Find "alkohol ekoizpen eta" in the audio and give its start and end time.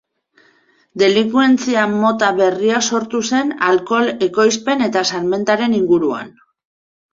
3.69-5.07